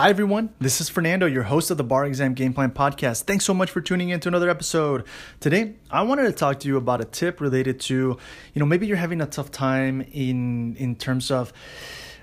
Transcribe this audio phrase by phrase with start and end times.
[0.00, 0.48] Hi, everyone.
[0.58, 3.24] This is Fernando, your host of the Bar Exam Game Plan Podcast.
[3.24, 5.04] Thanks so much for tuning in to another episode.
[5.40, 8.16] Today, I wanted to talk to you about a tip related to,
[8.54, 11.52] you know, maybe you're having a tough time in in terms of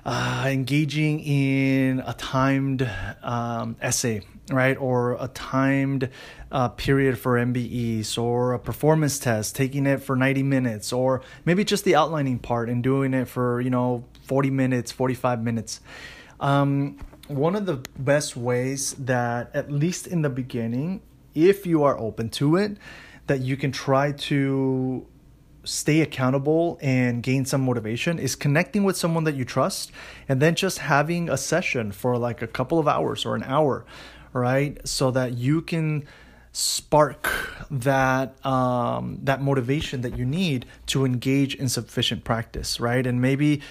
[0.08, 2.90] uh, engaging in a timed
[3.22, 6.10] um, essay, right, or a timed
[6.52, 11.64] uh, period for MBEs, or a performance test, taking it for 90 minutes, or maybe
[11.64, 15.80] just the outlining part and doing it for you know 40 minutes, 45 minutes.
[16.40, 21.02] Um, one of the best ways that, at least in the beginning,
[21.36, 22.78] if you are open to it,
[23.28, 25.06] that you can try to
[25.64, 29.92] stay accountable and gain some motivation is connecting with someone that you trust
[30.30, 33.86] and then just having a session for like a couple of hours or an hour,
[34.32, 34.86] right?
[34.88, 36.06] So that you can
[36.54, 37.30] spark
[37.70, 43.06] that um, that motivation that you need to engage in sufficient practice, right?
[43.06, 43.62] And maybe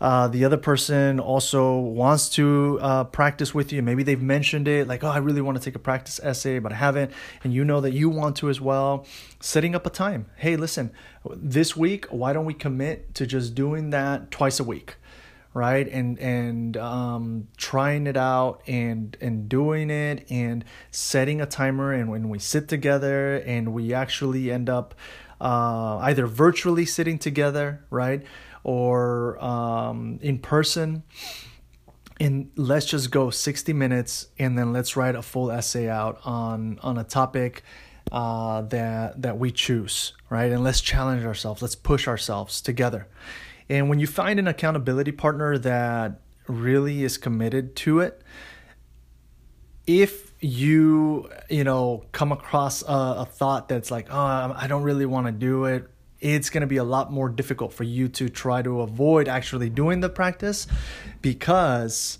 [0.00, 3.82] uh, the other person also wants to uh, practice with you.
[3.82, 6.72] Maybe they've mentioned it, like, oh, I really want to take a practice essay, but
[6.72, 9.06] I haven't, and you know that you want to as well.
[9.40, 10.26] Setting up a time.
[10.36, 10.92] Hey, listen,
[11.34, 14.96] this week, why don't we commit to just doing that twice a week?
[15.54, 21.92] right and and um, trying it out and and doing it and setting a timer
[21.92, 24.94] and when we sit together and we actually end up
[25.40, 28.24] uh, either virtually sitting together right
[28.68, 31.02] or um, in person.
[32.20, 36.78] And let's just go 60 minutes and then let's write a full essay out on
[36.82, 37.62] on a topic
[38.10, 40.50] uh, that that we choose right?
[40.50, 41.62] And let's challenge ourselves.
[41.62, 43.08] Let's push ourselves together.
[43.68, 48.22] And when you find an accountability partner that really is committed to it,
[49.86, 52.86] if you you know come across a,
[53.18, 55.88] a thought that's like, oh, I don't really want to do it,
[56.20, 59.70] it's going to be a lot more difficult for you to try to avoid actually
[59.70, 60.66] doing the practice
[61.22, 62.18] because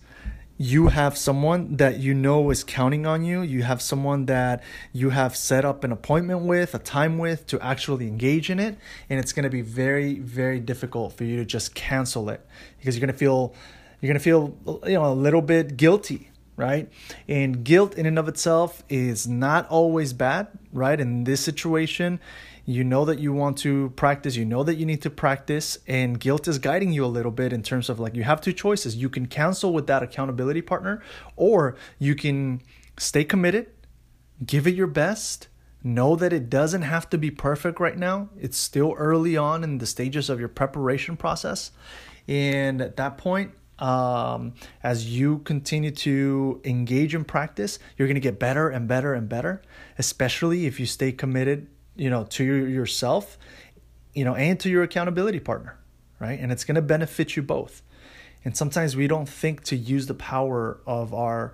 [0.60, 3.42] you have someone that you know is counting on you.
[3.42, 7.60] You have someone that you have set up an appointment with, a time with to
[7.60, 8.76] actually engage in it.
[9.08, 12.44] And it's going to be very, very difficult for you to just cancel it
[12.78, 13.54] because you're going to feel,
[14.00, 16.90] you're going to feel, you know, a little bit guilty, right?
[17.28, 21.00] And guilt in and of itself is not always bad, right?
[21.00, 22.20] In this situation,
[22.66, 26.20] you know that you want to practice you know that you need to practice and
[26.20, 28.94] guilt is guiding you a little bit in terms of like you have two choices
[28.94, 31.02] you can cancel with that accountability partner
[31.34, 32.60] or you can
[32.98, 33.70] stay committed
[34.44, 35.48] give it your best
[35.82, 39.78] know that it doesn't have to be perfect right now it's still early on in
[39.78, 41.70] the stages of your preparation process
[42.28, 48.20] and at that point um, as you continue to engage in practice, you're going to
[48.20, 49.62] get better and better and better,
[49.98, 51.68] especially if you stay committed
[51.98, 53.36] you know to yourself
[54.14, 55.76] you know and to your accountability partner
[56.18, 57.82] right and it's going to benefit you both
[58.44, 61.52] and sometimes we don't think to use the power of our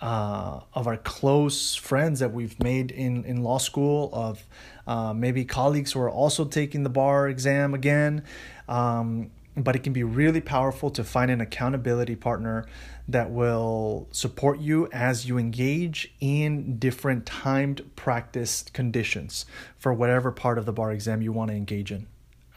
[0.00, 4.44] uh, of our close friends that we've made in, in law school, of
[4.84, 8.24] uh, maybe colleagues who are also taking the bar exam again.
[8.68, 12.66] Um, but it can be really powerful to find an accountability partner
[13.08, 19.44] that will support you as you engage in different timed practice conditions
[19.76, 22.06] for whatever part of the bar exam you want to engage in.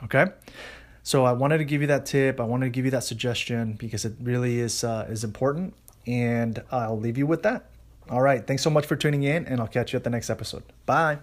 [0.03, 0.27] Okay?
[1.03, 2.39] So I wanted to give you that tip.
[2.39, 5.75] I wanted to give you that suggestion because it really is uh, is important
[6.07, 7.69] and I'll leave you with that.
[8.09, 10.29] All right, thanks so much for tuning in and I'll catch you at the next
[10.29, 10.63] episode.
[10.85, 11.19] Bye.